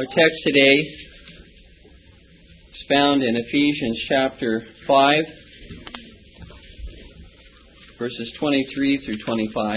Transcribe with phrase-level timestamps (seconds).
[0.00, 0.76] Our text today
[2.72, 5.24] is found in Ephesians chapter 5,
[7.98, 9.76] verses 23 through 25.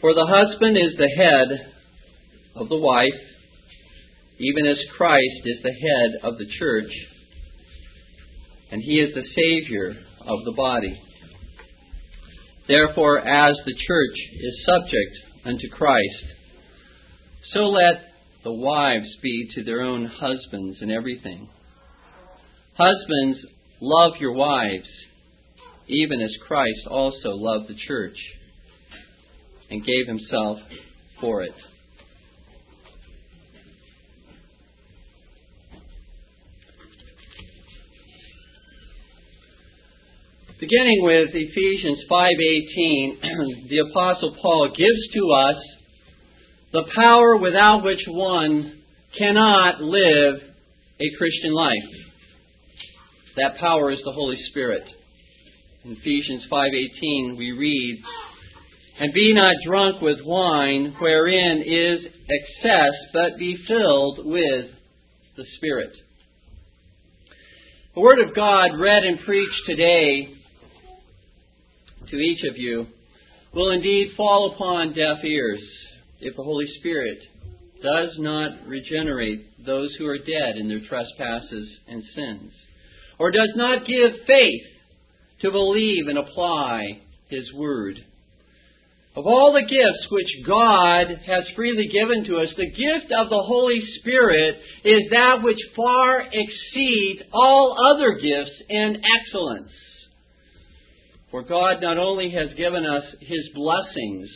[0.00, 1.74] For the husband is the head
[2.54, 3.20] of the wife,
[4.38, 6.92] even as Christ is the head of the church,
[8.70, 9.90] and he is the Savior
[10.22, 11.02] of the body.
[12.68, 16.24] Therefore, as the church is subject unto Christ,
[17.52, 18.02] so let
[18.42, 21.48] the wives be to their own husbands in everything.
[22.76, 23.38] Husbands,
[23.80, 24.88] love your wives,
[25.88, 28.16] even as Christ also loved the church
[29.70, 30.58] and gave himself
[31.20, 31.54] for it.
[40.58, 43.20] Beginning with Ephesians 5:18,
[43.68, 45.56] the apostle Paul gives to us
[46.72, 48.80] the power without which one
[49.18, 50.40] cannot live
[50.98, 51.90] a Christian life.
[53.36, 54.84] That power is the Holy Spirit.
[55.84, 58.02] In Ephesians 5:18 we read,
[58.98, 64.70] "And be not drunk with wine wherein is excess, but be filled with
[65.36, 65.92] the Spirit."
[67.94, 70.36] The Word of God read and preached today
[72.10, 72.86] to each of you
[73.52, 75.60] will indeed fall upon deaf ears
[76.20, 77.18] if the Holy Spirit
[77.82, 82.52] does not regenerate those who are dead in their trespasses and sins,
[83.18, 84.62] or does not give faith
[85.42, 87.98] to believe and apply His Word.
[89.14, 93.42] Of all the gifts which God has freely given to us, the gift of the
[93.46, 99.72] Holy Spirit is that which far exceeds all other gifts in excellence.
[101.30, 104.30] For God not only has given us His blessings,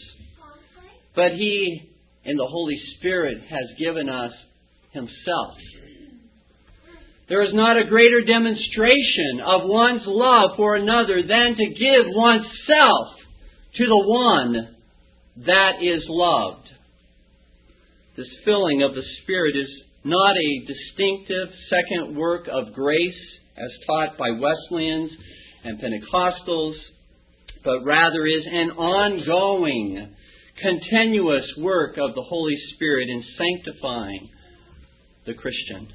[1.15, 1.89] but He,
[2.25, 4.33] in the Holy Spirit, has given us
[4.93, 5.55] Himself.
[7.29, 13.09] There is not a greater demonstration of one's love for another than to give oneself
[13.77, 14.77] to the one
[15.47, 16.69] that is loved.
[18.17, 19.71] This filling of the Spirit is
[20.03, 25.13] not a distinctive second work of grace as taught by Wesleyans
[25.65, 26.75] and Pentecostals,
[27.65, 30.15] but rather is an ongoing,
[30.61, 34.31] continuous work of the Holy Spirit in sanctifying
[35.27, 35.89] the Christian.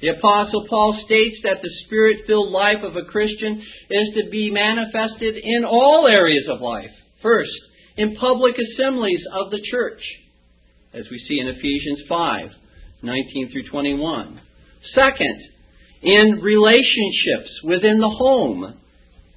[0.00, 3.60] The Apostle Paul states that the Spirit filled life of a Christian
[3.90, 6.90] is to be manifested in all areas of life.
[7.20, 7.50] First,
[7.96, 10.00] in public assemblies of the church,
[10.94, 12.50] as we see in Ephesians 5
[13.00, 14.40] 19 through 21.
[14.94, 15.42] Second,
[16.02, 18.74] in relationships within the home,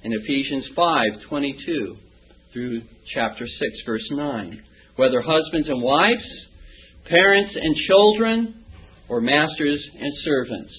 [0.02, 1.96] in Ephesians 5:22
[2.52, 2.82] through
[3.14, 4.62] chapter 6 verse 9.
[4.96, 6.24] Whether husbands and wives,
[7.06, 8.64] parents and children,
[9.08, 10.72] or masters and servants.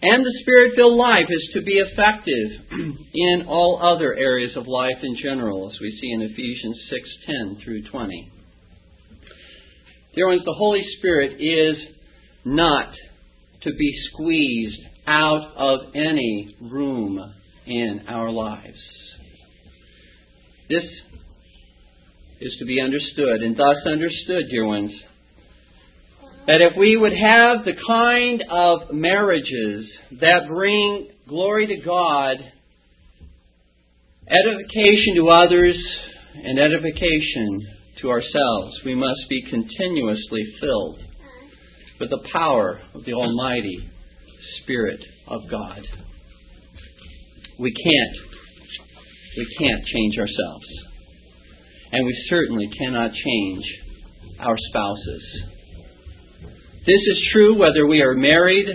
[0.00, 2.60] And the spirit-filled life is to be effective
[3.14, 6.78] in all other areas of life in general, as we see in Ephesians
[7.26, 8.30] 6:10 through 20.
[10.14, 11.76] Dear ones, the Holy Spirit is
[12.44, 12.94] not
[13.62, 17.18] to be squeezed out of any room
[17.66, 18.78] in our lives.
[20.68, 20.84] This
[22.40, 24.92] is to be understood, and thus understood, dear ones,
[26.46, 32.36] that if we would have the kind of marriages that bring glory to God,
[34.26, 35.76] edification to others,
[36.34, 37.66] and edification
[38.02, 41.00] to ourselves, we must be continuously filled
[41.98, 43.90] with the power of the Almighty
[44.62, 45.80] Spirit of God.
[47.58, 48.28] We can't.
[49.36, 50.66] We can't change ourselves.
[51.92, 53.64] And we certainly cannot change
[54.40, 55.24] our spouses.
[56.86, 58.66] This is true whether we are married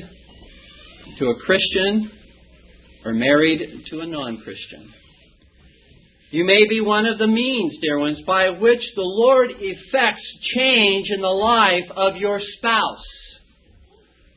[1.19, 2.11] to a Christian
[3.05, 4.91] or married to a non Christian.
[6.31, 10.23] You may be one of the means, dear ones, by which the Lord effects
[10.55, 13.05] change in the life of your spouse.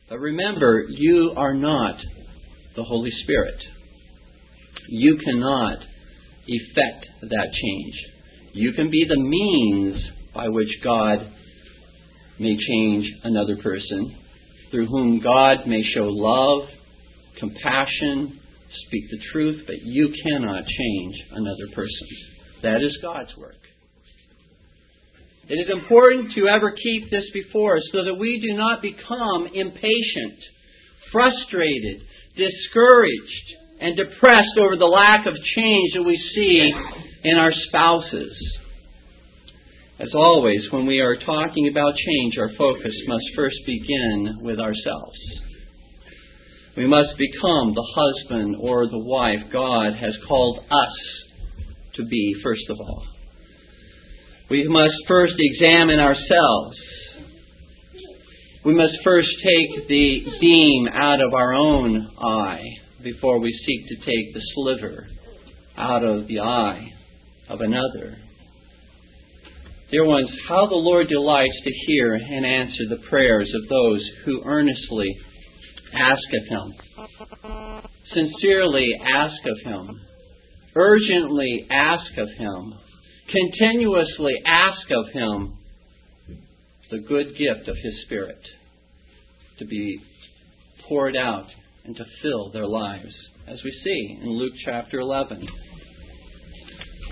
[0.09, 1.97] But remember, you are not
[2.75, 3.59] the Holy Spirit.
[4.89, 5.79] You cannot
[6.47, 7.95] effect that change.
[8.53, 10.01] You can be the means
[10.33, 11.19] by which God
[12.39, 14.15] may change another person,
[14.71, 16.69] through whom God may show love,
[17.39, 18.39] compassion,
[18.87, 22.07] speak the truth, but you cannot change another person.
[22.63, 23.55] That is God's work.
[25.49, 29.47] It is important to ever keep this before us so that we do not become
[29.53, 30.39] impatient,
[31.11, 32.01] frustrated,
[32.35, 33.47] discouraged,
[33.79, 36.73] and depressed over the lack of change that we see
[37.23, 38.35] in our spouses.
[39.99, 45.17] As always, when we are talking about change, our focus must first begin with ourselves.
[46.75, 50.97] We must become the husband or the wife God has called us
[51.95, 53.16] to be, first of all.
[54.49, 56.79] We must first examine ourselves.
[58.63, 62.63] We must first take the beam out of our own eye
[63.03, 65.07] before we seek to take the sliver
[65.77, 66.93] out of the eye
[67.49, 68.17] of another.
[69.91, 74.43] Dear ones, how the Lord delights to hear and answer the prayers of those who
[74.45, 75.07] earnestly
[75.93, 77.81] ask of Him,
[78.13, 80.01] sincerely ask of Him,
[80.75, 82.73] urgently ask of Him,
[83.29, 85.57] continuously ask of Him
[86.89, 88.39] the good gift of His Spirit
[89.59, 89.99] to be
[90.87, 91.47] poured out
[91.85, 93.13] and to fill their lives,
[93.47, 95.47] as we see in Luke chapter 11,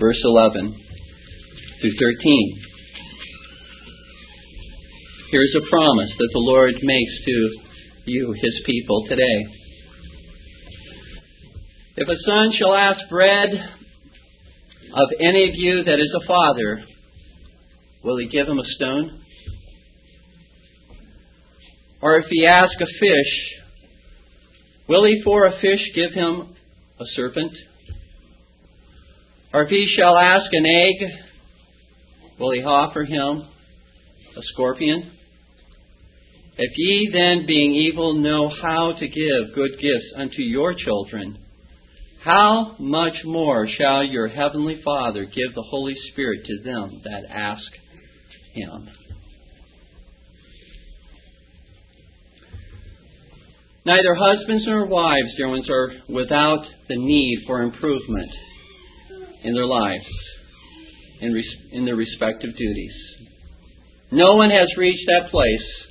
[0.00, 0.74] verse 11
[1.80, 2.62] through 13.
[5.30, 7.50] Here's a promise that the Lord makes to
[8.06, 9.46] you, his people, today.
[11.96, 13.48] If a son shall ask bread
[14.92, 16.84] of any of you that is a father,
[18.02, 19.22] will he give him a stone?
[22.00, 23.62] Or if he ask a fish,
[24.88, 26.54] will he for a fish give him
[27.00, 27.52] a serpent?
[29.52, 31.10] Or if he shall ask an egg,
[32.38, 33.48] will he offer him
[34.36, 35.12] a scorpion?
[36.58, 41.38] If ye then, being evil, know how to give good gifts unto your children,
[42.26, 47.62] how much more shall your heavenly Father give the Holy Spirit to them that ask
[48.52, 48.88] him?
[53.84, 58.32] Neither husbands nor wives, dear ones, are without the need for improvement
[59.44, 60.04] in their lives,
[61.20, 62.94] in, res- in their respective duties.
[64.10, 65.86] No one has reached that place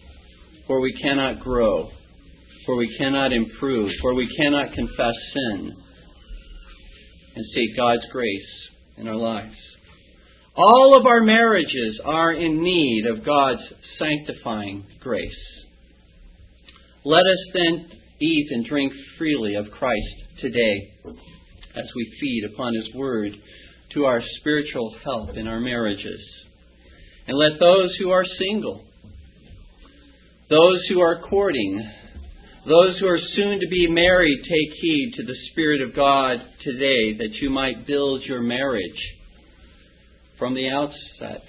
[0.68, 1.90] where we cannot grow,
[2.66, 5.74] where we cannot improve, where we cannot confess sin
[7.36, 9.56] and seek God's grace in our lives.
[10.56, 13.62] All of our marriages are in need of God's
[14.00, 15.66] sanctifying grace.
[17.04, 17.90] Let us then
[18.20, 20.94] eat and drink freely of Christ today
[21.76, 23.34] as we feed upon His Word
[23.94, 26.26] to our spiritual help in our marriages.
[27.28, 28.86] And let those who are single,
[30.50, 31.92] those who are courting,
[32.66, 37.16] those who are soon to be married, take heed to the Spirit of God today
[37.20, 39.16] that you might build your marriage
[40.40, 41.44] from the outset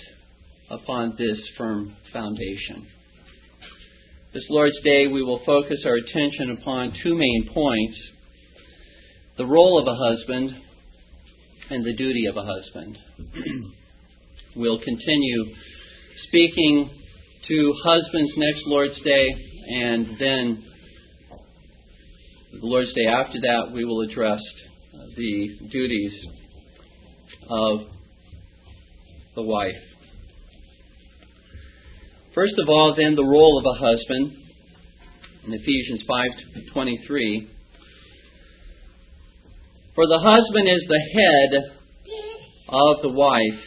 [0.71, 2.87] upon this firm foundation.
[4.35, 7.99] This Lord's Day, we will focus our attention upon two main points
[9.39, 10.51] the role of a husband
[11.71, 12.99] and the duty of a husband.
[14.57, 15.55] we'll continue
[16.29, 16.91] speaking
[17.49, 19.27] to husbands next Lord's Day,
[19.69, 20.65] and then
[22.53, 24.41] the Lord's Day after that, we will address
[25.17, 26.13] the duties
[27.49, 27.81] of
[29.35, 29.75] the wife.
[32.35, 34.33] First of all, then, the role of a husband
[35.47, 37.49] in Ephesians 5:23.
[39.95, 41.63] For the husband is the head
[42.69, 43.63] of the wife,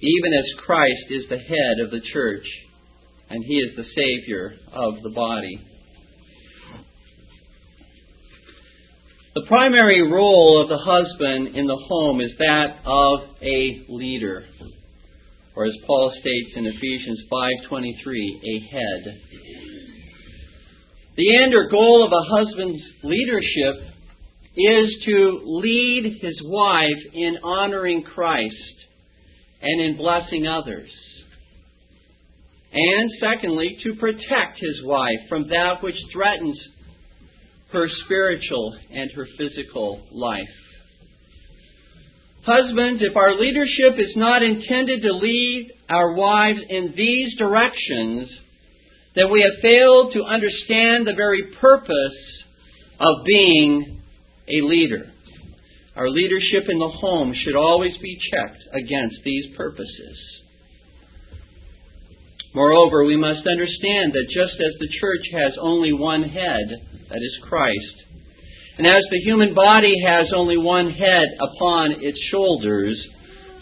[0.00, 2.46] even as Christ is the head of the church
[3.30, 5.58] and He is the Savior of the body.
[9.32, 14.44] The primary role of the husband in the home is that of a leader,
[15.54, 19.20] or as Paul states in Ephesians 5:23, a head.
[21.14, 23.76] The end or goal of a husband's leadership
[24.56, 28.74] is to lead his wife in honoring Christ
[29.62, 30.90] and in blessing others.
[32.72, 36.58] And secondly, to protect his wife from that which threatens
[37.72, 40.48] her spiritual and her physical life.
[42.44, 48.30] Husbands, if our leadership is not intended to lead our wives in these directions,
[49.14, 52.42] then we have failed to understand the very purpose
[52.98, 54.02] of being
[54.48, 55.12] a leader.
[55.96, 60.18] Our leadership in the home should always be checked against these purposes.
[62.54, 66.66] Moreover, we must understand that just as the church has only one head,
[67.08, 68.04] that is Christ,
[68.78, 72.98] and as the human body has only one head upon its shoulders,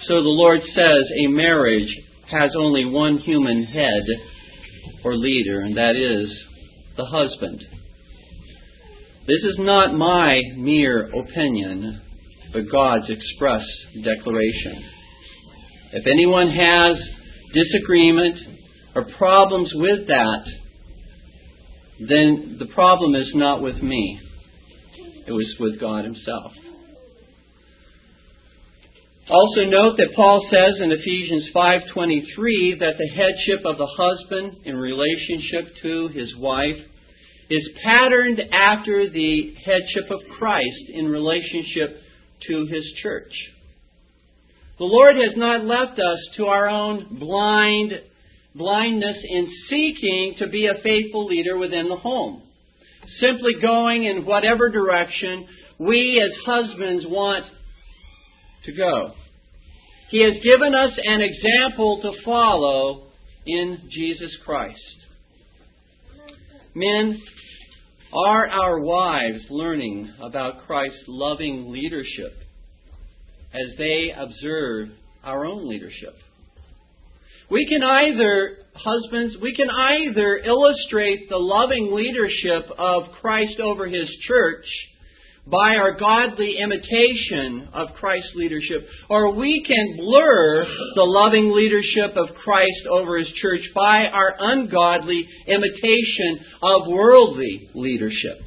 [0.06, 1.92] so the Lord says a marriage
[2.30, 4.04] has only one human head
[5.04, 6.32] or leader, and that is
[6.96, 7.60] the husband.
[9.26, 12.00] This is not my mere opinion,
[12.52, 13.64] but God's express
[14.02, 14.84] declaration.
[15.92, 16.96] If anyone has
[17.52, 18.36] disagreement
[18.94, 20.44] or problems with that,
[22.00, 24.20] then the problem is not with me.
[25.26, 26.52] It was with God Himself.
[29.30, 34.74] Also note that Paul says in Ephesians 5:23 that the headship of the husband in
[34.74, 36.80] relationship to his wife
[37.50, 42.02] is patterned after the headship of Christ in relationship
[42.46, 43.32] to his church.
[44.78, 48.00] The Lord has not left us to our own blind
[48.54, 52.42] blindness in seeking to be a faithful leader within the home.
[53.20, 55.46] Simply going in whatever direction
[55.78, 57.44] we as husbands want
[58.64, 59.12] to go.
[60.10, 63.08] He has given us an example to follow
[63.46, 64.78] in Jesus Christ.
[66.74, 67.20] Men,
[68.12, 72.34] are our wives learning about Christ's loving leadership
[73.52, 74.88] as they observe
[75.22, 76.14] our own leadership?
[77.50, 84.08] We can either, husbands, we can either illustrate the loving leadership of Christ over his
[84.26, 84.66] church
[85.50, 92.34] by our godly imitation of Christ's leadership, or we can blur the loving leadership of
[92.36, 98.38] Christ over His church by our ungodly imitation of worldly leadership.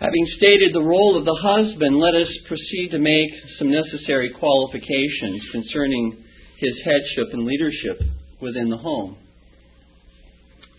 [0.00, 5.42] Having stated the role of the husband, let us proceed to make some necessary qualifications
[5.52, 6.22] concerning
[6.58, 8.02] his headship and leadership
[8.40, 9.16] within the home.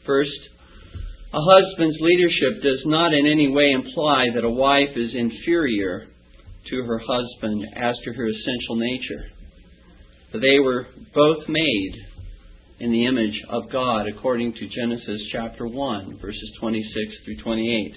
[0.05, 0.38] First,
[1.33, 6.07] a husband's leadership does not in any way imply that a wife is inferior
[6.69, 9.25] to her husband as to her essential nature.
[10.31, 11.93] For they were both made
[12.79, 17.95] in the image of God according to Genesis chapter 1, verses 26 through 28.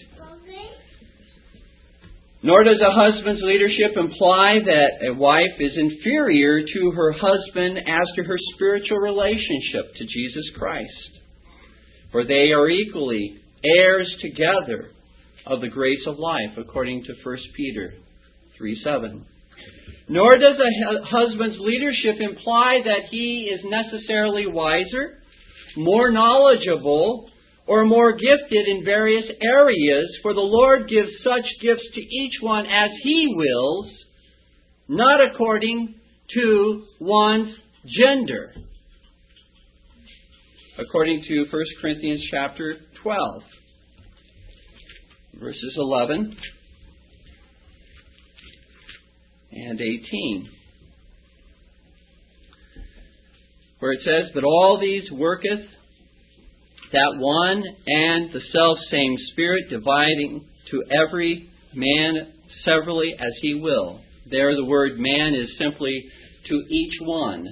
[2.42, 8.08] Nor does a husband's leadership imply that a wife is inferior to her husband as
[8.16, 11.20] to her spiritual relationship to Jesus Christ
[12.12, 14.90] for they are equally heirs together
[15.46, 17.94] of the grace of life, according to 1 Peter
[18.58, 19.24] 3 7.
[20.08, 25.18] Nor does a husband's leadership imply that he is necessarily wiser,
[25.76, 27.30] more knowledgeable,
[27.70, 32.66] or more gifted in various areas, for the Lord gives such gifts to each one
[32.66, 33.86] as he wills,
[34.88, 35.94] not according
[36.34, 37.54] to one's
[37.86, 38.52] gender.
[40.80, 41.48] According to 1
[41.80, 43.42] Corinthians chapter 12,
[45.38, 46.36] verses 11
[49.52, 50.48] and 18,
[53.78, 55.68] where it says, But all these worketh
[56.92, 62.32] that one and the self same Spirit, dividing to every man
[62.64, 64.00] severally as he will.
[64.30, 66.04] There, the word man is simply
[66.48, 67.46] to each one,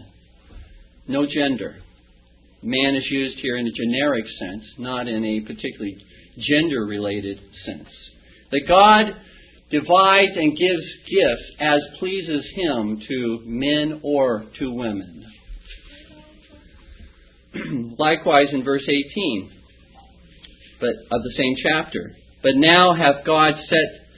[1.07, 1.77] no gender.
[2.63, 5.97] Man is used here in a generic sense, not in a particularly
[6.39, 7.89] gender related sense.
[8.51, 9.15] That God
[9.71, 15.25] divides and gives gifts as pleases Him to men or to women.
[17.99, 19.53] Likewise in verse 18
[20.81, 22.15] but of the same chapter.
[22.43, 24.09] But now hath God set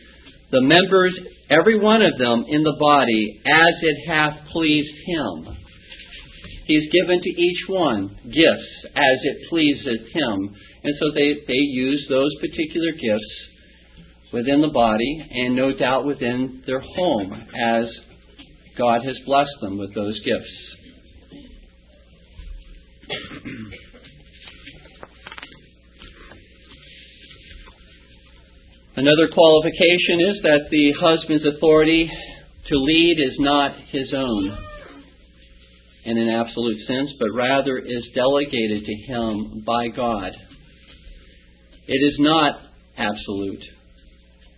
[0.50, 1.18] the members,
[1.48, 5.56] every one of them, in the body as it hath pleased Him.
[6.66, 10.54] He's given to each one gifts as it pleases him.
[10.84, 13.34] And so they, they use those particular gifts
[14.32, 17.86] within the body and no doubt within their home as
[18.78, 20.79] God has blessed them with those gifts.
[28.96, 32.10] Another qualification is that the husband's authority
[32.66, 34.58] to lead is not his own
[36.04, 40.32] in an absolute sense, but rather is delegated to him by God.
[41.86, 42.60] It is not
[42.96, 43.64] absolute,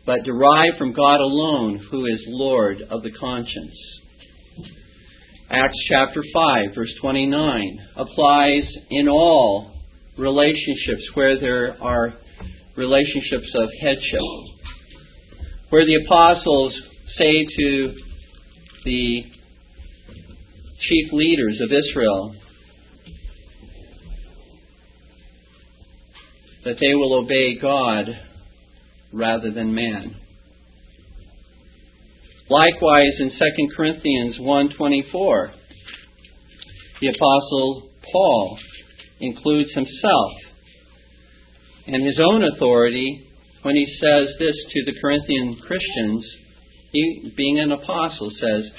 [0.06, 3.76] but derived from God alone, who is Lord of the conscience.
[5.54, 9.70] Acts chapter 5, verse 29 applies in all
[10.16, 12.14] relationships where there are
[12.74, 14.20] relationships of headship.
[15.68, 16.74] Where the apostles
[17.18, 17.94] say to
[18.86, 19.24] the
[20.80, 22.34] chief leaders of Israel
[26.64, 28.06] that they will obey God
[29.12, 30.16] rather than man.
[32.52, 35.52] Likewise in 2 Corinthians 1:24
[37.00, 38.58] the apostle Paul
[39.20, 40.32] includes himself
[41.86, 43.26] and his own authority
[43.62, 46.26] when he says this to the Corinthian Christians,
[46.92, 48.70] he, being an apostle, says,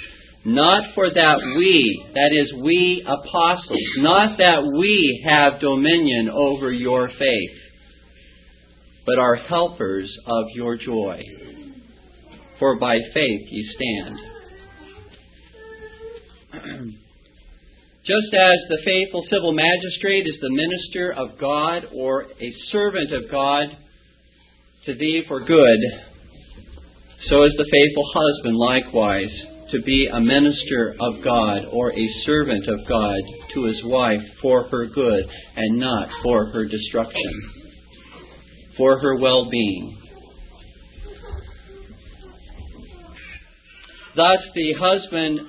[0.46, 7.10] Not for that we, that is, we apostles, not that we have dominion over your
[7.10, 7.58] faith,
[9.06, 11.24] but are helpers of your joy.
[12.60, 14.18] For by faith ye stand.
[18.06, 23.32] Just as the faithful civil magistrate is the minister of God or a servant of
[23.32, 23.78] God
[24.86, 25.80] to thee for good,
[27.30, 29.32] so is the faithful husband likewise
[29.72, 33.22] to be a minister of God or a servant of God
[33.54, 37.52] to his wife for her good and not for her destruction,
[38.78, 40.03] for her well being.
[44.16, 45.40] Thus, the husband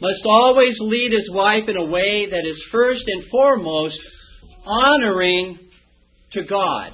[0.00, 3.98] must always lead his wife in a way that is first and foremost
[4.64, 5.58] honoring
[6.32, 6.92] to God.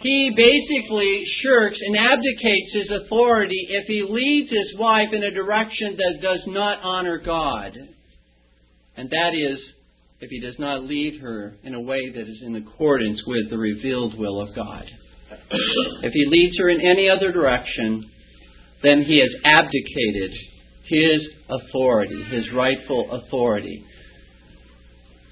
[0.00, 5.96] He basically shirks and abdicates his authority if he leads his wife in a direction
[5.96, 7.76] that does not honor God.
[8.96, 9.58] And that is,
[10.20, 13.58] if he does not lead her in a way that is in accordance with the
[13.58, 14.84] revealed will of God.
[16.02, 18.08] if he leads her in any other direction,
[18.82, 20.32] then he has abdicated
[20.84, 23.84] his authority, his rightful authority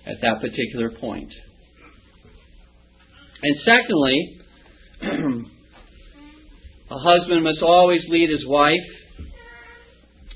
[0.07, 1.33] at that particular point.
[3.43, 4.41] And secondly,
[6.91, 8.75] a husband must always lead his wife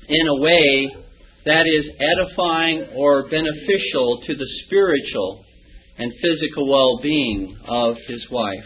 [0.07, 0.95] in a way
[1.45, 5.43] that is edifying or beneficial to the spiritual
[5.97, 8.65] and physical well-being of his wife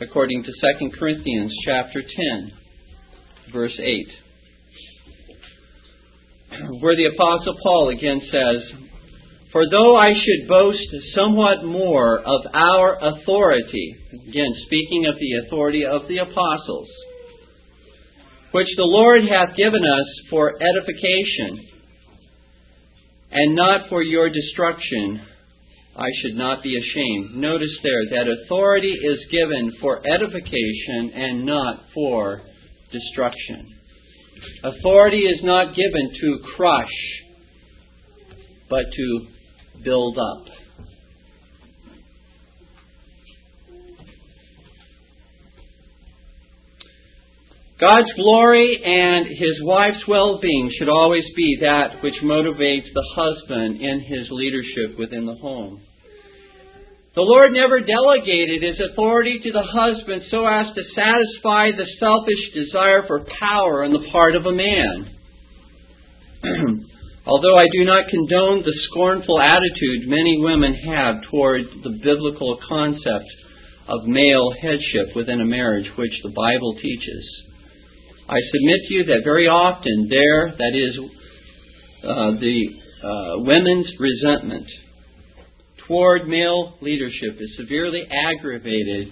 [0.00, 2.52] according to 2 Corinthians chapter 10
[3.52, 4.08] verse 8
[6.80, 8.72] where the Apostle Paul again says,
[9.52, 15.84] For though I should boast somewhat more of our authority, again speaking of the authority
[15.84, 16.88] of the apostles,
[18.52, 21.68] which the Lord hath given us for edification,
[23.30, 25.20] and not for your destruction,
[25.94, 27.36] I should not be ashamed.
[27.36, 32.40] Notice there that authority is given for edification and not for
[32.90, 33.74] destruction.
[34.64, 36.86] Authority is not given to crush,
[38.68, 39.26] but to
[39.84, 40.58] build up.
[47.80, 53.80] God's glory and his wife's well being should always be that which motivates the husband
[53.80, 55.80] in his leadership within the home.
[57.18, 62.54] The Lord never delegated his authority to the husband so as to satisfy the selfish
[62.54, 65.18] desire for power on the part of a man.
[67.26, 73.26] Although I do not condone the scornful attitude many women have toward the biblical concept
[73.88, 77.26] of male headship within a marriage, which the Bible teaches,
[78.28, 80.94] I submit to you that very often there, that is,
[81.98, 82.58] uh, the
[83.02, 84.70] uh, women's resentment
[85.88, 89.08] toward male leadership is severely aggravated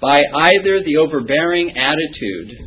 [0.00, 2.58] by either the overbearing attitude,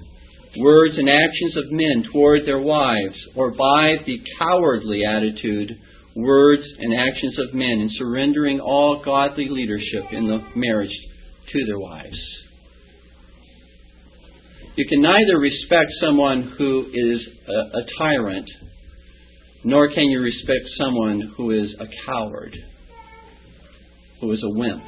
[0.57, 5.71] words, and actions of men toward their wives, or by the cowardly attitude,
[6.15, 10.95] words, and actions of men in surrendering all godly leadership in the marriage
[11.51, 12.19] to their wives.
[14.75, 18.49] You can neither respect someone who is a, a tyrant,
[19.63, 22.55] nor can you respect someone who is a coward
[24.21, 24.83] who is a wimp.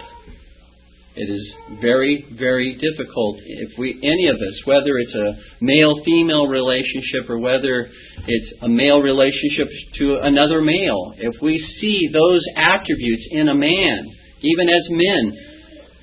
[1.16, 6.46] It is very, very difficult if we, any of us, whether it's a male female
[6.46, 7.90] relationship or whether
[8.28, 14.06] it's a male relationship to another male, if we see those attributes in a man,
[14.42, 15.34] even as men,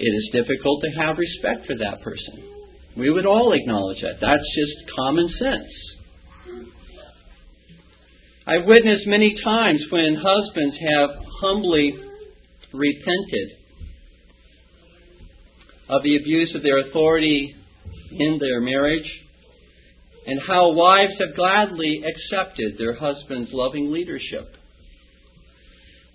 [0.01, 2.43] it is difficult to have respect for that person.
[2.97, 4.19] We would all acknowledge that.
[4.21, 6.65] That's just common sense.
[8.47, 11.11] I've witnessed many times when husbands have
[11.41, 11.95] humbly
[12.75, 13.59] repented
[15.89, 17.55] of the abuse of their authority
[18.11, 19.11] in their marriage,
[20.27, 24.57] and how wives have gladly accepted their husband's loving leadership.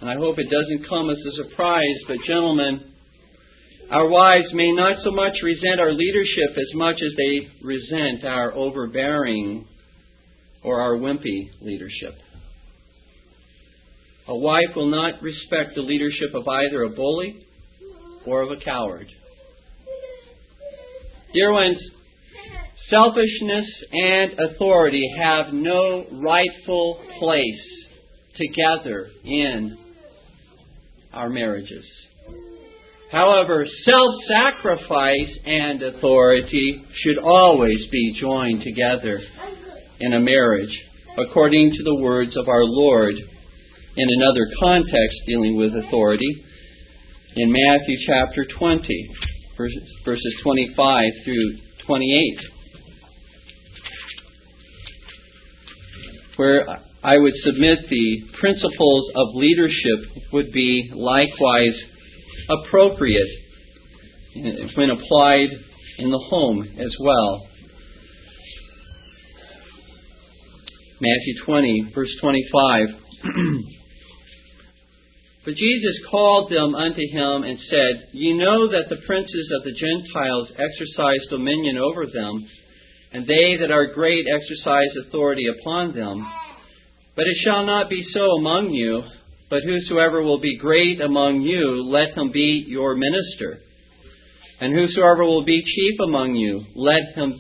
[0.02, 2.94] And I hope it doesn't come as a surprise, but gentlemen,
[3.92, 8.54] our wives may not so much resent our leadership as much as they resent our
[8.54, 9.68] overbearing
[10.64, 12.14] or our wimpy leadership.
[14.30, 17.48] A wife will not respect the leadership of either a bully
[18.28, 19.08] or of a coward.
[21.34, 21.80] Dear ones,
[22.90, 27.88] selfishness and authority have no rightful place
[28.36, 29.76] together in
[31.12, 31.86] our marriages.
[33.12, 39.22] However, self sacrifice and authority should always be joined together
[40.00, 40.78] in a marriage,
[41.18, 43.16] according to the words of our Lord
[44.00, 46.46] in another context dealing with authority
[47.36, 49.10] in Matthew chapter 20,
[49.58, 52.40] verses 25 through 28,
[56.38, 56.66] where
[57.04, 61.76] I would submit the principles of leadership would be likewise
[62.48, 63.28] appropriate
[64.78, 65.50] when applied
[65.98, 67.48] in the home as well.
[71.02, 72.88] Matthew 20, verse 25.
[75.50, 79.74] but Jesus called them unto him and said, Ye know that the princes of the
[79.74, 82.46] Gentiles exercise dominion over them,
[83.14, 86.22] and they that are great exercise authority upon them.
[87.16, 89.02] But it shall not be so among you,
[89.50, 93.58] but whosoever will be great among you, let him be your minister.
[94.62, 97.34] And whosoever will be chief among you, let him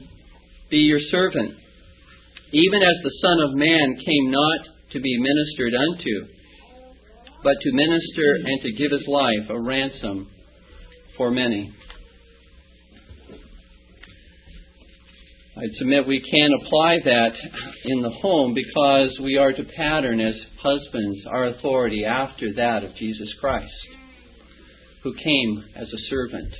[0.71, 1.53] be your servant.
[2.53, 4.61] Even as the Son of Man came not
[4.93, 6.38] to be ministered unto,
[7.43, 10.29] but to minister and to give his life a ransom
[11.17, 11.73] for many.
[15.57, 17.33] I'd submit we can apply that
[17.83, 22.95] in the home because we are to pattern as husbands our authority after that of
[22.95, 23.73] Jesus Christ,
[25.03, 26.53] who came as a servant.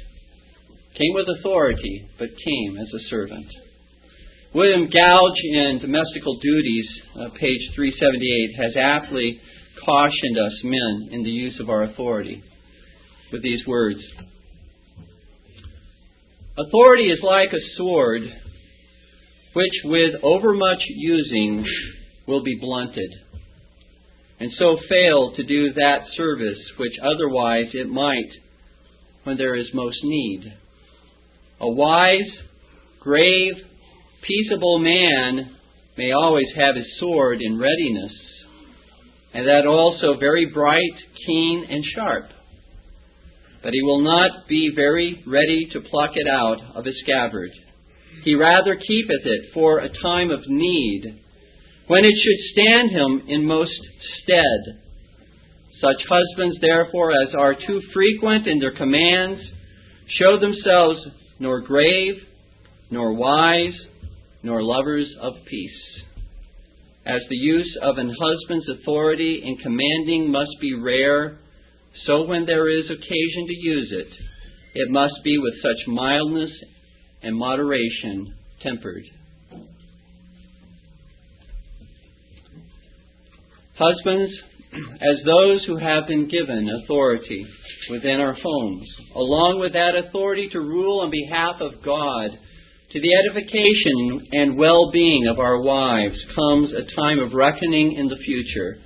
[0.97, 3.47] Came with authority, but came as a servant.
[4.53, 9.39] William Gouge in Domestical Duties, uh, page 378, has aptly
[9.89, 12.43] cautioned us men in the use of our authority
[13.31, 13.99] with these words
[16.55, 18.21] Authority is like a sword
[19.53, 21.65] which with overmuch using
[22.27, 23.09] will be blunted,
[24.39, 28.29] and so fail to do that service which otherwise it might
[29.23, 30.53] when there is most need.
[31.61, 32.29] A wise,
[32.99, 33.53] grave,
[34.21, 35.55] peaceable man
[35.97, 38.38] may always have his sword in readiness,
[39.33, 42.25] and that also very bright, keen, and sharp.
[43.61, 47.51] But he will not be very ready to pluck it out of his scabbard
[48.23, 51.21] he rather keepeth it for a time of need,
[51.87, 53.79] when it should stand him in most
[54.21, 54.81] stead.
[55.81, 59.41] Such husbands, therefore, as are too frequent in their commands,
[60.19, 61.07] show themselves
[61.39, 62.15] nor grave,
[62.91, 63.79] nor wise,
[64.43, 66.03] nor lovers of peace.
[67.05, 71.39] As the use of an husband's authority in commanding must be rare,
[72.05, 74.13] so when there is occasion to use it,
[74.75, 76.51] it must be with such mildness
[77.23, 79.03] and moderation tempered.
[83.75, 84.33] Husbands,
[84.73, 87.45] as those who have been given authority
[87.89, 92.31] within our homes, along with that authority to rule on behalf of God,
[92.91, 98.07] to the edification and well being of our wives comes a time of reckoning in
[98.07, 98.77] the future,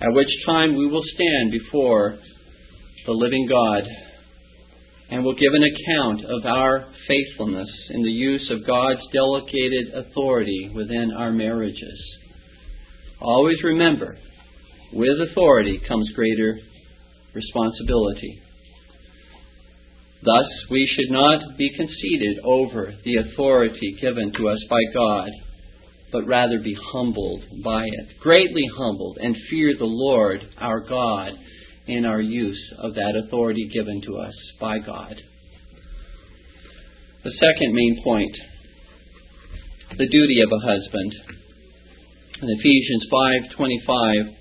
[0.00, 2.16] at which time we will stand before
[3.04, 3.82] the living God
[5.10, 10.72] and will give an account of our faithfulness in the use of God's delegated authority
[10.74, 12.02] within our marriages.
[13.20, 14.16] Always remember,
[14.94, 16.58] with authority comes greater
[17.34, 18.40] responsibility.
[20.24, 25.28] Thus, we should not be conceited over the authority given to us by God,
[26.12, 31.32] but rather be humbled by it, greatly humbled, and fear the Lord our God
[31.86, 35.14] in our use of that authority given to us by God.
[37.24, 38.36] The second main point
[39.96, 41.12] the duty of a husband.
[42.42, 44.36] In Ephesians 5:25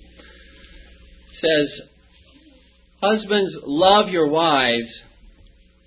[1.40, 1.82] says,
[3.02, 4.90] "Husbands, love your wives,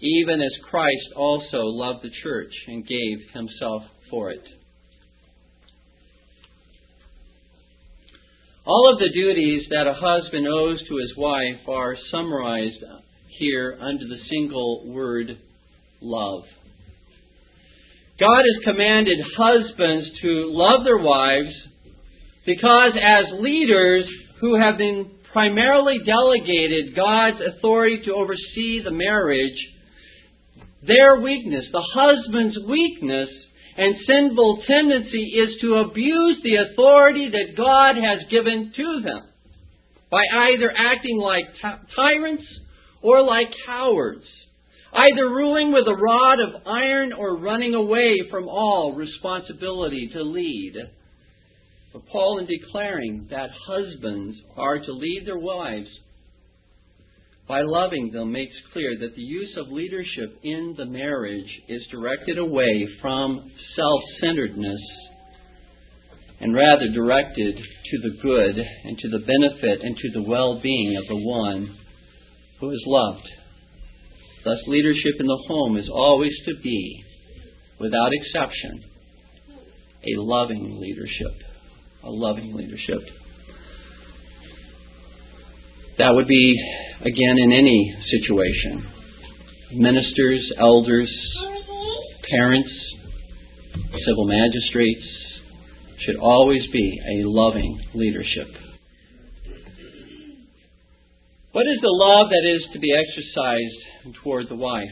[0.01, 4.47] even as Christ also loved the church and gave himself for it."
[8.67, 12.83] All of the duties that a husband owes to his wife are summarized
[13.29, 15.39] here under the single word
[16.01, 16.45] love.
[18.19, 21.55] God has commanded husbands to love their wives
[22.45, 24.09] because, as leaders
[24.41, 29.69] who have been primarily delegated God's authority to oversee the marriage,
[30.83, 33.29] their weakness, the husband's weakness,
[33.77, 39.23] and sinful tendency is to abuse the authority that God has given to them
[40.11, 41.45] by either acting like
[41.95, 42.45] tyrants
[43.03, 44.25] or like cowards,
[44.93, 50.75] either ruling with a rod of iron or running away from all responsibility to lead.
[51.93, 55.89] But Paul, in declaring that husbands are to lead their wives,
[57.49, 62.39] by loving them, makes clear that the use of leadership in the marriage is directed
[62.39, 64.81] away from self centeredness
[66.41, 70.97] and rather directed to the good and to the benefit and to the well being
[70.97, 71.79] of the one
[72.61, 73.29] who is loved.
[74.45, 77.05] Thus, leadership in the home is always to be,
[77.81, 78.85] without exception,
[79.51, 81.43] a loving leadership.
[82.05, 83.01] A loving leadership.
[85.99, 86.55] That would be,
[87.01, 88.93] again, in any situation.
[89.73, 91.11] Ministers, elders,
[92.31, 92.71] parents,
[94.05, 95.07] civil magistrates
[96.01, 98.47] should always be a loving leadership.
[101.53, 104.91] What is the love that is to be exercised toward the wife?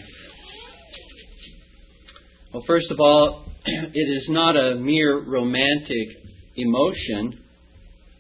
[2.55, 6.09] Well, first of all, it is not a mere romantic
[6.57, 7.45] emotion,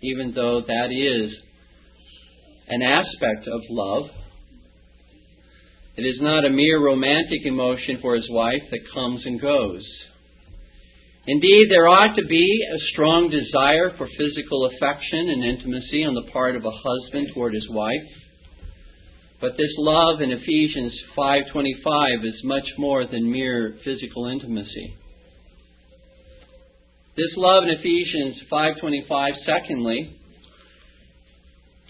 [0.02, 1.34] even though that is
[2.68, 4.10] an aspect of love.
[5.96, 9.86] It is not a mere romantic emotion for his wife that comes and goes.
[11.26, 16.30] Indeed, there ought to be a strong desire for physical affection and intimacy on the
[16.32, 18.10] part of a husband toward his wife.
[19.40, 24.94] But this love in Ephesians 5:25 is much more than mere physical intimacy.
[27.16, 30.10] This love in Ephesians 5:25 secondly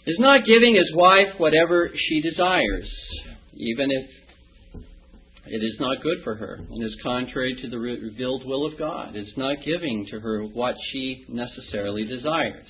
[0.07, 2.91] is not giving his wife whatever she desires,
[3.55, 4.11] even if
[5.47, 9.15] it is not good for her and is contrary to the revealed will of God.
[9.15, 12.67] It's not giving to her what she necessarily desires.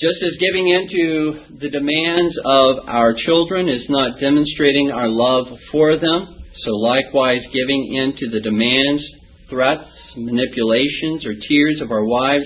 [0.00, 5.96] Just as giving into the demands of our children is not demonstrating our love for
[5.98, 9.04] them, so likewise giving into the demands,
[9.48, 12.44] threats, manipulations, or tears of our wives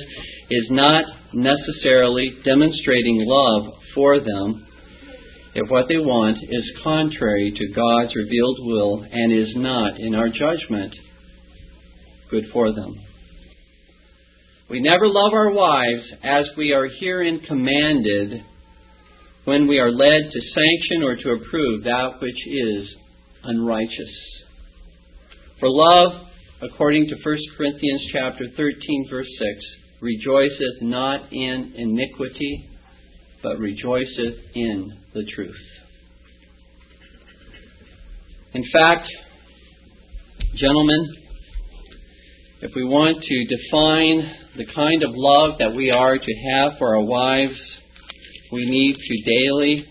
[0.50, 4.66] is not necessarily demonstrating love for them
[5.54, 10.28] if what they want is contrary to God's revealed will and is not, in our
[10.28, 10.94] judgment,
[12.30, 12.94] good for them.
[14.70, 18.44] We never love our wives as we are herein commanded
[19.46, 22.94] when we are led to sanction or to approve that which is
[23.44, 24.14] unrighteous.
[25.58, 26.26] For love,
[26.60, 32.68] according to 1 Corinthians chapter 13 verse 6, rejoiceth not in iniquity,
[33.42, 35.56] but rejoiceth in the truth.
[38.54, 39.08] In fact,
[40.56, 41.14] gentlemen,
[42.60, 46.96] if we want to define the kind of love that we are to have for
[46.96, 47.60] our wives,
[48.52, 49.84] we need to daily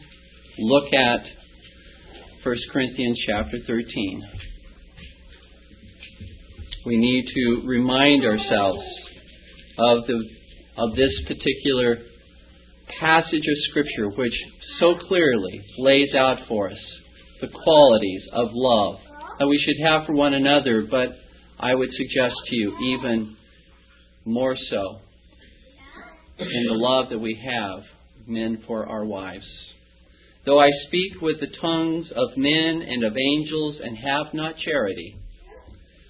[0.60, 1.22] look at
[2.44, 4.24] 1 Corinthians chapter 13.
[6.86, 8.84] We need to remind ourselves
[9.78, 10.24] of the
[10.78, 11.98] of this particular
[13.00, 14.34] passage of Scripture which
[14.80, 16.80] so clearly lays out for us
[17.42, 19.00] the qualities of love
[19.40, 21.10] that we should have for one another, but
[21.60, 23.36] I would suggest to you even
[24.26, 25.00] more so
[26.40, 27.84] in the love that we have
[28.28, 29.48] men for our wives.
[30.46, 35.16] Though I speak with the tongues of men and of angels and have not charity,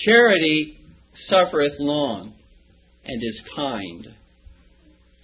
[0.00, 0.78] Charity
[1.28, 2.34] suffereth long
[3.04, 4.06] and is kind.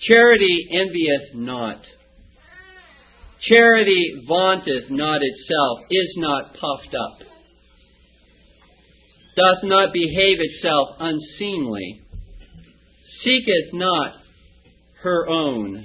[0.00, 1.80] Charity envieth not.
[3.48, 7.18] Charity vaunteth not itself, is not puffed up,
[9.36, 12.00] doth not behave itself unseemly,
[13.22, 14.14] seeketh not
[15.02, 15.84] her own,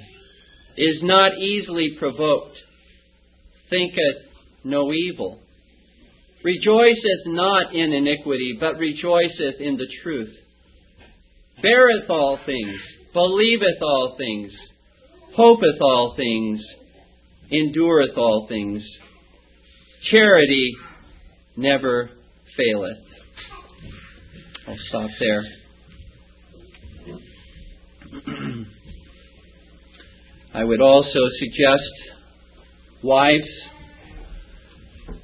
[0.76, 2.56] is not easily provoked,
[3.68, 4.32] thinketh
[4.64, 5.38] no evil,
[6.42, 10.34] rejoiceth not in iniquity, but rejoiceth in the truth,
[11.62, 12.80] beareth all things
[13.12, 14.52] believeth all things,
[15.34, 16.60] hopeth all things,
[17.50, 18.82] endureth all things.
[20.10, 20.72] Charity
[21.56, 22.10] never
[22.56, 22.98] faileth.
[24.66, 25.42] I'll stop there.
[30.54, 31.92] I would also suggest,
[33.02, 33.48] wives,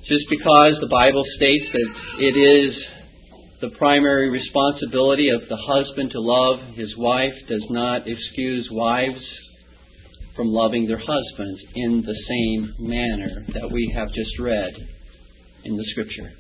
[0.09, 1.88] just because the Bible states that
[2.20, 2.85] it is
[3.61, 9.25] the primary responsibility of the husband to love his wife does not excuse wives
[10.37, 14.75] from loving their husbands in the same manner that we have just read
[15.64, 16.31] in the Scripture.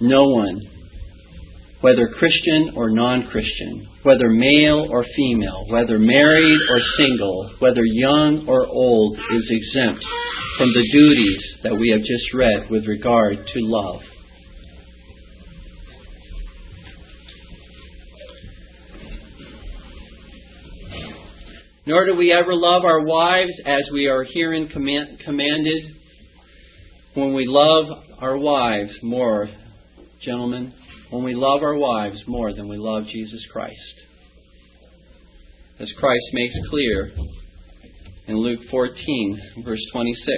[0.00, 0.60] No one,
[1.80, 8.46] whether Christian or non Christian, whether male or female, whether married or single, whether young
[8.48, 10.04] or old, is exempt
[10.56, 14.00] from the duties that we have just read with regard to love.
[21.86, 25.96] Nor do we ever love our wives as we are herein command, commanded
[27.14, 29.50] when we love our wives more,
[30.22, 30.72] gentlemen,
[31.10, 33.76] when we love our wives more than we love Jesus Christ.
[35.78, 37.12] As Christ makes clear
[38.26, 40.36] in Luke 14, verse 26.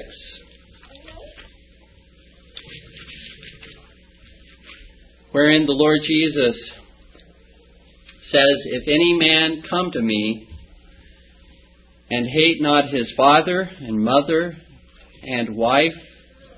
[5.30, 6.56] Wherein the Lord Jesus
[8.32, 10.48] says, If any man come to me
[12.10, 14.56] and hate not his father and mother
[15.22, 15.92] and wife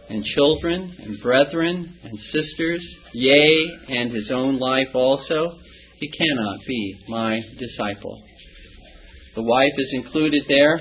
[0.08, 2.80] and children and brethren and sisters,
[3.12, 5.58] yea, and his own life also,
[5.98, 8.22] he cannot be my disciple.
[9.34, 10.80] The wife is included there.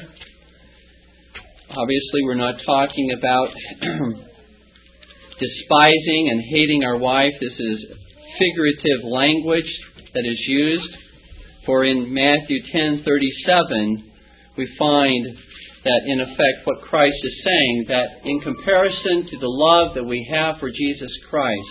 [1.70, 3.50] Obviously, we're not talking about
[5.40, 7.34] despising and hating our wife.
[7.42, 7.86] This is
[8.40, 9.70] figurative language
[10.14, 10.98] that is used.
[11.66, 14.02] For in Matthew 10:37,
[14.58, 15.38] we find
[15.84, 20.26] that in effect what Christ is saying that in comparison to the love that we
[20.32, 21.70] have for Jesus Christ,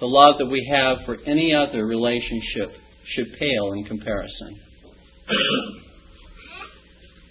[0.00, 2.72] the love that we have for any other relationship
[3.14, 4.60] should pale in comparison.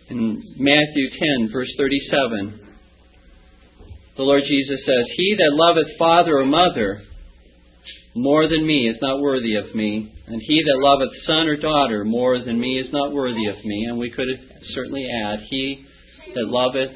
[0.10, 2.60] in Matthew 10, verse 37,
[4.18, 7.02] the Lord Jesus says, He that loveth father or mother
[8.16, 12.04] more than me is not worthy of me, and he that loveth son or daughter
[12.06, 13.86] more than me is not worthy of me.
[13.90, 14.28] And we could
[14.76, 15.86] certainly add, He
[16.36, 16.96] that loveth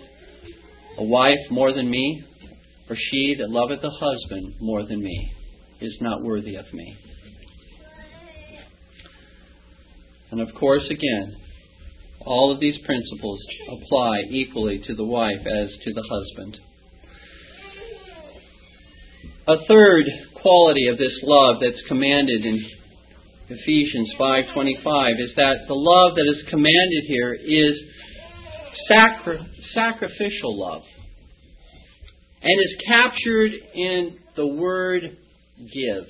[0.99, 2.23] a wife more than me,
[2.89, 5.31] or she that loveth a husband more than me,
[5.81, 6.97] is not worthy of me.
[10.29, 11.37] And of course, again,
[12.27, 16.57] all of these principles apply equally to the wife as to the husband.
[19.47, 20.05] A third
[20.41, 22.65] quality of this love that's commanded in
[23.49, 27.81] Ephesians 5:25 is that the love that is commanded here is
[28.89, 29.39] sacri-
[29.73, 30.83] sacrificial love
[32.41, 35.17] and is captured in the word
[35.73, 36.07] give.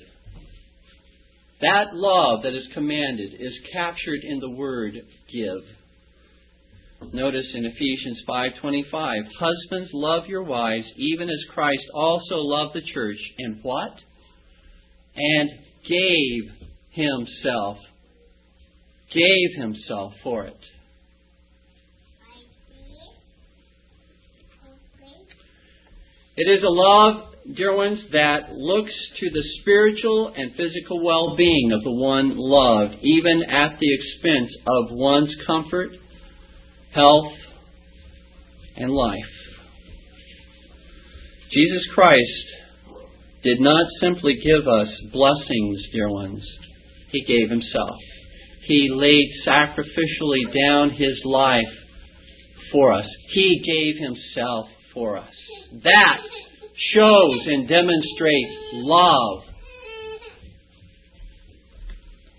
[1.60, 4.94] That love that is commanded is captured in the word
[5.32, 5.77] give.
[7.00, 13.20] Notice in Ephesians 5:25, husbands love your wives even as Christ also loved the church
[13.38, 14.00] and what?
[15.16, 15.50] And
[15.88, 16.52] gave
[16.90, 17.78] himself.
[19.12, 20.58] Gave himself for it.
[26.36, 31.72] It is a love, dear ones, that looks to the spiritual and physical well being
[31.72, 35.96] of the one loved, even at the expense of one's comfort
[36.94, 37.32] health,
[38.76, 39.32] and life.
[41.50, 42.44] Jesus Christ
[43.42, 46.44] did not simply give us blessings, dear ones.
[47.10, 47.96] He gave Himself.
[48.64, 51.64] He laid sacrificially down His life
[52.70, 53.06] for us.
[53.30, 55.34] He gave Himself for us.
[55.84, 56.20] That
[56.94, 59.42] shows and demonstrates love.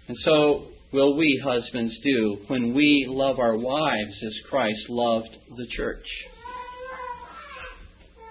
[0.08, 5.68] And so will we husbands do when we love our wives as Christ loved the
[5.76, 6.06] church?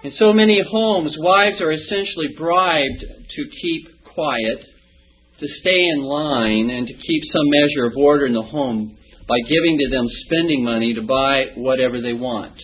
[0.02, 4.64] In so many homes, wives are essentially bribed to keep quiet,
[5.40, 9.36] to stay in line, and to keep some measure of order in the home by
[9.48, 12.54] giving to them spending money to buy whatever they want.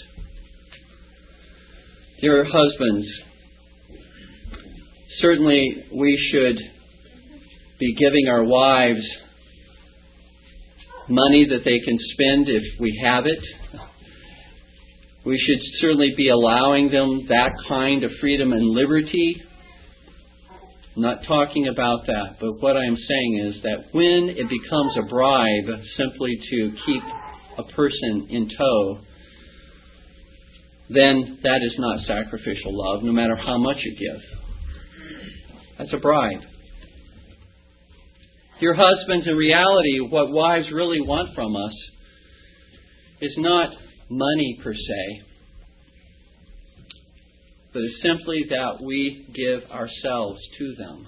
[2.20, 3.06] Dear husbands,
[5.20, 6.58] certainly we should
[7.78, 9.04] be giving our wives
[11.08, 13.80] money that they can spend if we have it.
[15.24, 19.42] We should certainly be allowing them that kind of freedom and liberty.
[20.96, 25.08] I'm not talking about that, but what I'm saying is that when it becomes a
[25.08, 27.02] bribe simply to keep
[27.58, 28.98] a person in tow,
[30.90, 34.22] then that is not sacrificial love, no matter how much you give.
[35.78, 36.42] That's a bribe.
[38.64, 41.74] Dear husbands, in reality, what wives really want from us
[43.20, 43.74] is not
[44.08, 45.22] money per se,
[47.74, 51.06] but is simply that we give ourselves to them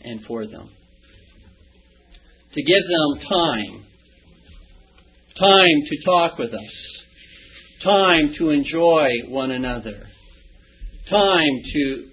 [0.00, 0.70] and for them.
[2.54, 3.84] To give them time,
[5.38, 6.76] time to talk with us,
[7.82, 10.06] time to enjoy one another,
[11.10, 12.08] time to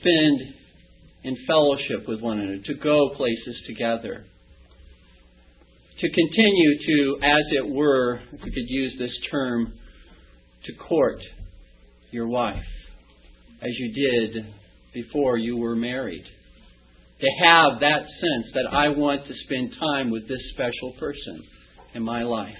[0.00, 0.54] spend
[1.26, 4.24] in fellowship with one another, to go places together,
[5.98, 9.72] to continue to, as it were, if we could use this term,
[10.66, 11.18] to court
[12.12, 12.62] your wife
[13.60, 14.46] as you did
[14.94, 16.24] before you were married.
[17.20, 21.42] To have that sense that I want to spend time with this special person
[21.94, 22.54] in my life.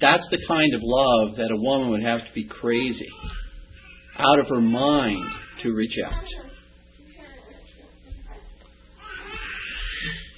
[0.00, 3.08] That's the kind of love that a woman would have to be crazy,
[4.18, 5.24] out of her mind
[5.62, 6.26] to reject.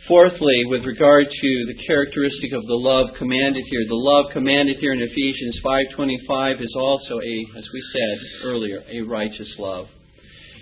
[0.08, 4.94] Fourthly, with regard to the characteristic of the love commanded here, the love commanded here
[4.94, 9.86] in Ephesians 5:25 is also a, as we said earlier, a righteous love.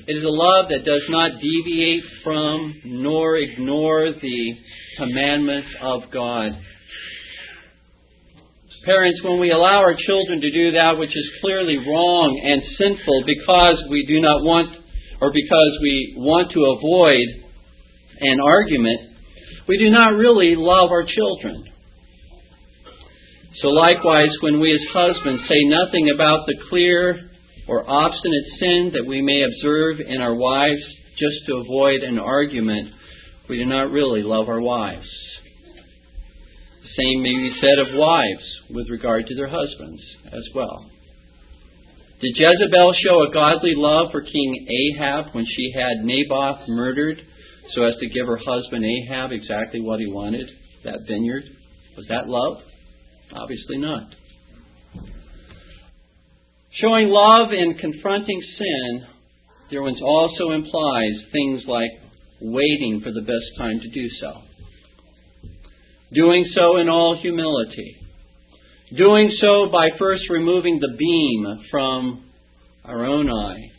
[0.09, 4.57] It is a love that does not deviate from nor ignore the
[4.99, 6.59] commandments of God.
[8.87, 13.24] Parents, when we allow our children to do that which is clearly wrong and sinful
[13.26, 14.78] because we do not want
[15.20, 17.51] or because we want to avoid
[18.20, 19.18] an argument,
[19.66, 21.64] we do not really love our children.
[23.59, 27.28] So likewise, when we as husbands say nothing about the clear
[27.66, 30.87] or obstinate sin that we may observe in our wives
[31.18, 32.95] just to avoid an argument,
[33.49, 35.09] we do not really love our wives.
[36.97, 40.90] Same may be said of wives with regard to their husbands as well.
[42.20, 47.20] Did Jezebel show a godly love for King Ahab when she had Naboth murdered
[47.74, 50.49] so as to give her husband Ahab exactly what he wanted,
[50.84, 51.44] that vineyard?
[51.97, 52.62] Was that love?
[53.34, 54.14] Obviously not.
[56.80, 59.07] Showing love in confronting sin,
[59.68, 61.90] dear ones, also implies things like
[62.40, 64.32] waiting for the best time to do so.
[66.13, 67.97] Doing so in all humility.
[68.97, 72.31] Doing so by first removing the beam from
[72.85, 73.73] our own eye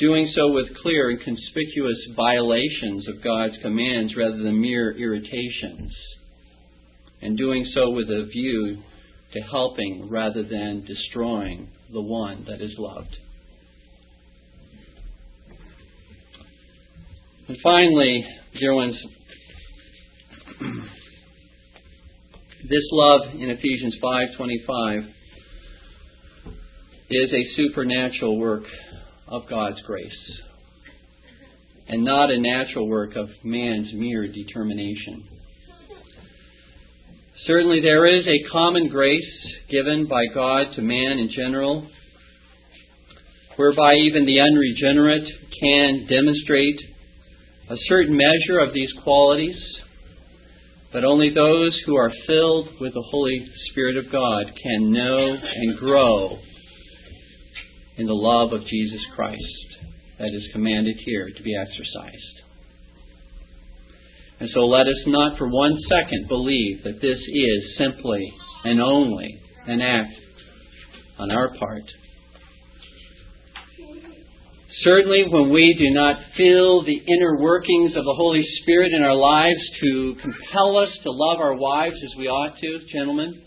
[0.00, 5.94] doing so with clear and conspicuous violations of God's commands rather than mere irritations,
[7.20, 8.82] and doing so with a view
[9.34, 13.14] to helping rather than destroying the one that is loved.
[17.48, 18.24] And finally,
[18.58, 18.96] dear ones,
[22.68, 25.06] this love in Ephesians 5:25
[27.08, 28.64] is a supernatural work
[29.26, 30.40] of God's grace
[31.88, 35.24] and not a natural work of man's mere determination.
[37.46, 41.88] Certainly, there is a common grace given by God to man in general,
[43.56, 45.26] whereby even the unregenerate
[45.58, 46.80] can demonstrate
[47.70, 49.56] a certain measure of these qualities,
[50.92, 55.78] but only those who are filled with the Holy Spirit of God can know and
[55.78, 56.38] grow
[57.96, 59.76] in the love of Jesus Christ
[60.18, 62.40] that is commanded here to be exercised.
[64.40, 68.32] And so let us not for one second believe that this is simply
[68.64, 70.14] and only an act
[71.18, 71.84] on our part.
[74.78, 79.16] Certainly, when we do not feel the inner workings of the Holy Spirit in our
[79.16, 83.42] lives to compel us to love our wives as we ought to, gentlemen,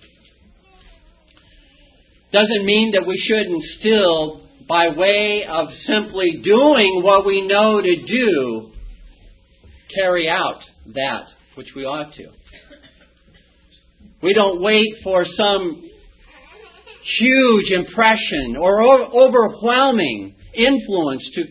[2.34, 7.95] doesn't mean that we shouldn't still by way of simply doing what we know to
[7.95, 8.71] do,
[9.95, 10.59] carry out
[10.93, 12.28] that which we ought to.
[14.21, 15.89] We don't wait for some
[17.19, 21.43] huge impression or overwhelming influence to,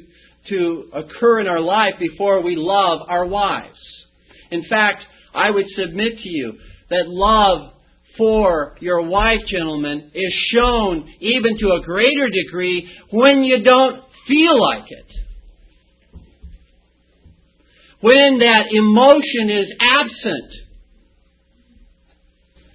[0.48, 3.78] to occur in our life before we love our wives.
[4.50, 6.58] In fact, I would submit to you
[6.90, 7.72] that love
[8.18, 14.60] for your wife, gentlemen, is shown even to a greater degree when you don't feel
[14.60, 15.06] like it.
[18.00, 20.52] When that emotion is absent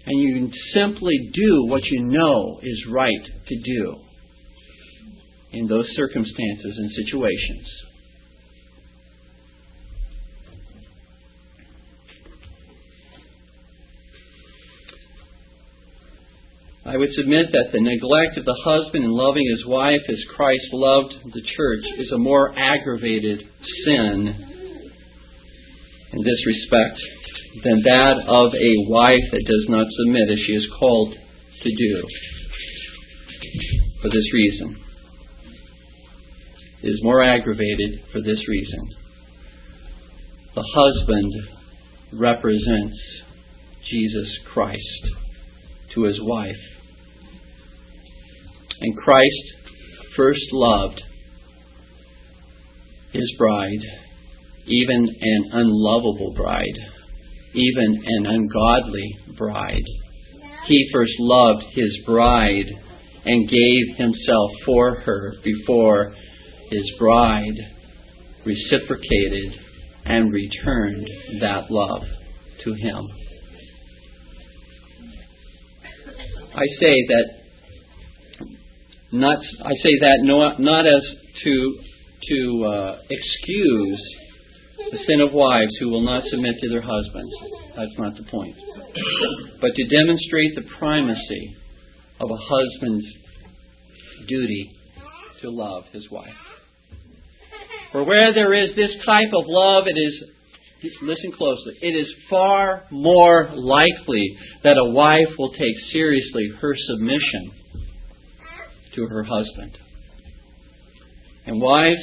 [0.06, 4.07] and you simply do what you know is right to do
[5.58, 7.68] in those circumstances and situations.
[16.86, 20.72] I would submit that the neglect of the husband in loving his wife as Christ
[20.72, 23.44] loved the church is a more aggravated
[23.84, 24.28] sin
[26.14, 27.00] in this respect
[27.66, 32.04] than that of a wife that does not submit as she is called to do.
[34.02, 34.87] For this reason.
[36.90, 38.80] Is more aggravated for this reason.
[40.56, 41.34] The husband
[42.14, 42.98] represents
[43.92, 45.10] Jesus Christ
[45.96, 46.56] to his wife.
[48.80, 49.26] And Christ
[50.16, 51.02] first loved
[53.12, 53.84] his bride,
[54.68, 56.78] even an unlovable bride,
[57.54, 59.84] even an ungodly bride.
[60.68, 62.68] He first loved his bride
[63.26, 66.14] and gave himself for her before
[66.70, 67.58] his bride
[68.46, 69.60] reciprocated
[70.06, 71.10] and returned
[71.42, 72.04] that love
[72.64, 73.08] to him.
[76.56, 77.26] I say that
[79.12, 81.04] not I say that not, not as
[81.44, 81.80] to
[82.30, 84.16] to uh, excuse
[84.92, 87.34] the sin of wives who will not submit to their husbands.
[87.76, 88.56] That's not the point.
[89.62, 91.56] But to demonstrate the primacy
[92.20, 93.06] of a husband's
[94.28, 94.72] duty
[95.42, 96.34] to love his wife.
[97.92, 100.24] For where there is this type of love, it is,
[101.02, 107.52] listen closely, it is far more likely that a wife will take seriously her submission
[108.96, 109.78] to her husband.
[111.46, 112.02] And wives,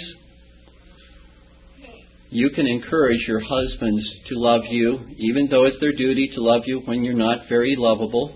[2.31, 6.63] you can encourage your husbands to love you, even though it's their duty to love
[6.67, 8.35] you when you're not very lovable.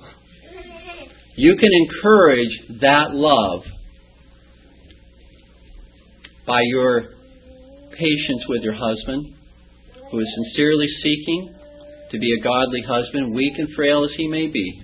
[1.34, 3.62] You can encourage that love
[6.46, 7.18] by your
[7.99, 9.34] patience with your husband,
[10.11, 11.55] who is sincerely seeking
[12.11, 14.82] to be a godly husband, weak and frail as he may be.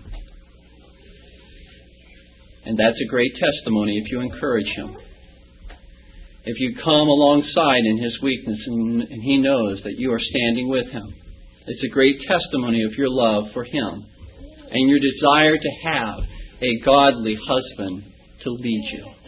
[2.66, 4.96] And that's a great testimony if you encourage him.
[6.46, 10.88] If you come alongside in his weakness and, he knows that you are standing with
[10.88, 11.14] him,
[11.66, 14.04] it's a great testimony of your love for him
[14.70, 16.24] and your desire to have
[16.60, 18.04] a godly husband
[18.42, 19.23] to lead you.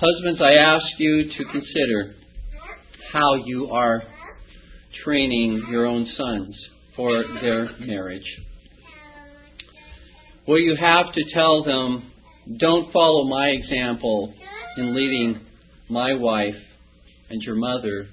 [0.00, 2.14] Husbands, I ask you to consider
[3.12, 4.00] how you are
[5.02, 6.56] training your own sons
[6.94, 8.22] for their marriage.
[10.46, 12.12] Will you have to tell them,
[12.60, 14.32] don't follow my example
[14.76, 15.40] in leading
[15.88, 16.54] my wife
[17.28, 18.06] and your mother,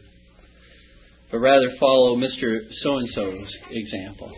[1.30, 2.62] but rather follow Mr.
[2.82, 4.32] So and so's example?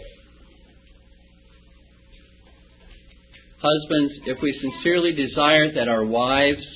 [3.62, 6.68] Husbands, if we sincerely desire that our wives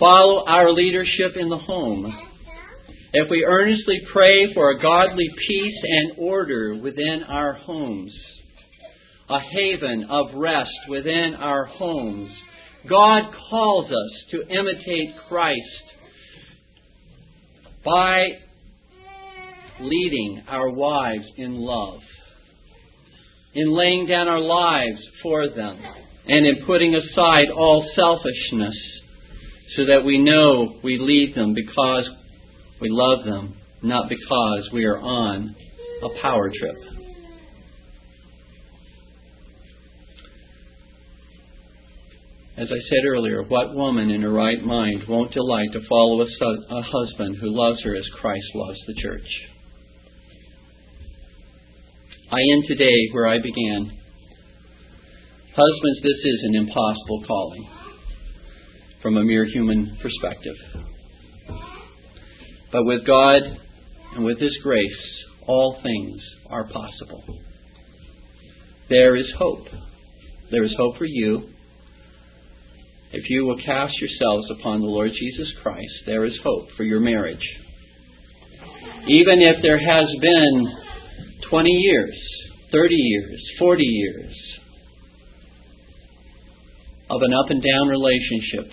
[0.00, 2.10] follow our leadership in the home,
[3.12, 8.12] if we earnestly pray for a godly peace and order within our homes,
[9.28, 12.30] a haven of rest within our homes,
[12.88, 15.60] God calls us to imitate Christ
[17.84, 18.24] by
[19.80, 22.00] leading our wives in love,
[23.54, 25.78] in laying down our lives for them,
[26.26, 28.76] and in putting aside all selfishness
[29.76, 32.08] so that we know we lead them because
[32.80, 35.54] we love them, not because we are on
[36.02, 36.76] a power trip.
[42.56, 46.26] As I said earlier, what woman in her right mind won't delight to follow a,
[46.26, 49.28] a husband who loves her as Christ loves the church?
[52.30, 53.98] I end today where I began.
[55.56, 57.79] Husbands, this is an impossible calling
[59.02, 60.56] from a mere human perspective.
[62.72, 63.42] But with God
[64.14, 67.24] and with His grace, all things are possible.
[68.88, 69.66] There is hope.
[70.50, 71.50] There is hope for you.
[73.12, 77.00] If you will cast yourselves upon the Lord Jesus Christ, there is hope for your
[77.00, 77.44] marriage.
[79.06, 80.76] Even if there has been
[81.48, 82.16] 20 years,
[82.72, 84.34] 30 years, 40 years
[87.08, 88.72] of an up and down relationship,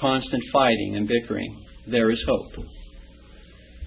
[0.00, 2.52] constant fighting and bickering, there is hope.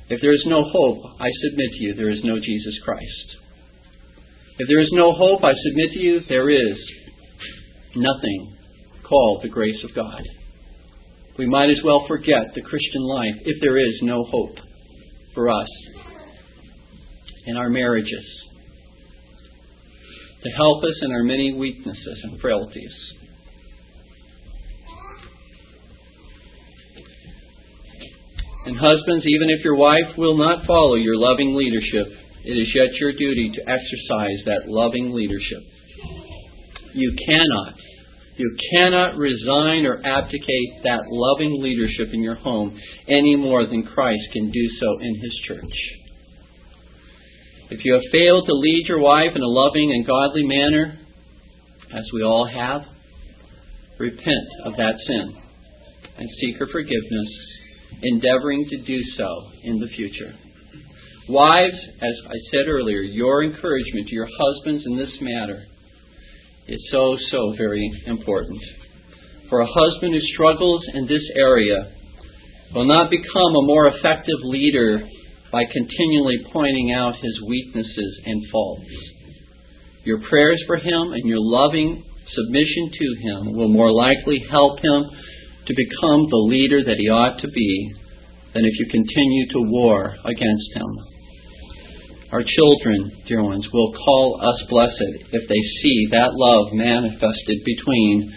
[0.09, 3.35] If there is no hope, I submit to you, there is no Jesus Christ.
[4.57, 6.77] If there is no hope, I submit to you, there is
[7.95, 8.57] nothing
[9.07, 10.21] called the grace of God.
[11.37, 14.57] We might as well forget the Christian life if there is no hope
[15.33, 15.69] for us
[17.45, 18.25] in our marriages
[20.43, 22.93] to help us in our many weaknesses and frailties.
[28.69, 32.05] And husbands, even if your wife will not follow your loving leadership,
[32.45, 35.63] it is yet your duty to exercise that loving leadership.
[36.93, 37.73] You cannot,
[38.37, 44.21] you cannot resign or abdicate that loving leadership in your home any more than Christ
[44.33, 45.77] can do so in His church.
[47.71, 50.99] If you have failed to lead your wife in a loving and godly manner,
[51.91, 52.81] as we all have,
[53.97, 55.41] repent of that sin
[56.19, 57.58] and seek her forgiveness
[58.01, 60.33] endeavoring to do so in the future.
[61.29, 65.63] Wives, as I said earlier, your encouragement to your husbands in this matter
[66.67, 68.59] is so, so very important.
[69.49, 71.91] For a husband who struggles in this area
[72.73, 75.01] will not become a more effective leader
[75.51, 78.89] by continually pointing out his weaknesses and faults.
[80.05, 85.03] Your prayers for him and your loving submission to him will more likely help him
[85.69, 87.93] to become the leader that he ought to be
[88.53, 90.89] than if you continue to war against him.
[92.33, 98.33] Our children, dear ones, will call us blessed if they see that love manifested between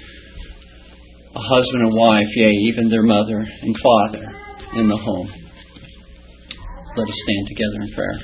[1.35, 4.24] a husband and wife, yea, even their mother and father
[4.76, 5.28] in the home.
[6.97, 8.18] Let us stand together in prayer.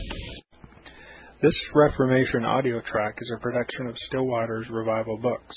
[1.41, 5.57] This Reformation audio track is a production of Still Waters Revival Books.